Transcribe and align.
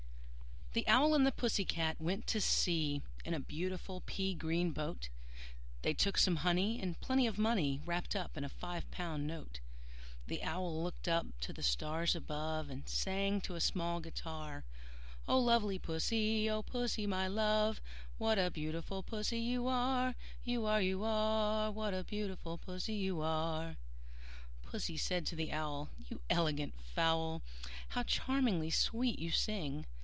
The 0.73 0.87
Owl 0.87 1.13
and 1.15 1.27
the 1.27 1.33
Pussy 1.33 1.65
Cat 1.65 1.99
went 1.99 2.25
to 2.27 2.39
sea 2.39 3.01
In 3.25 3.33
a 3.33 3.41
beautiful 3.41 4.03
pea 4.05 4.33
green 4.33 4.71
boat: 4.71 5.09
They 5.81 5.93
took 5.93 6.17
some 6.17 6.37
honey, 6.47 6.79
and 6.79 6.97
plenty 7.01 7.27
of 7.27 7.37
money 7.37 7.81
Wrapped 7.85 8.15
up 8.15 8.37
in 8.37 8.45
a 8.45 8.47
five 8.47 8.89
pound 8.89 9.27
note. 9.27 9.59
The 10.27 10.41
Owl 10.41 10.81
looked 10.81 11.09
up 11.09 11.25
to 11.41 11.51
the 11.51 11.61
stars 11.61 12.15
above, 12.15 12.69
And 12.69 12.87
sang 12.87 13.41
to 13.41 13.55
a 13.55 13.59
small 13.59 13.99
guitar, 13.99 14.63
"O 15.27 15.37
lovely 15.39 15.77
Pussy, 15.77 16.49
O 16.49 16.63
Pussy, 16.63 17.05
my 17.05 17.27
love, 17.27 17.81
What 18.17 18.39
a 18.39 18.49
beautiful 18.49 19.03
Pussy 19.03 19.41
you 19.41 19.67
are, 19.67 20.15
You 20.45 20.65
are, 20.67 20.81
You 20.81 21.03
are! 21.03 21.69
What 21.69 21.93
a 21.93 22.05
beautiful 22.05 22.57
Pussy 22.57 22.93
you 22.95 23.19
are!" 23.19 23.71
II. 23.71 23.75
Pussy 24.63 24.95
said 24.95 25.25
to 25.25 25.35
the 25.35 25.51
Owl, 25.51 25.89
"You 26.07 26.21
elegant 26.29 26.81
fowl, 26.81 27.41
How 27.89 28.03
charmingly 28.03 28.69
sweet 28.69 29.19
you 29.19 29.31
sing! 29.31 29.85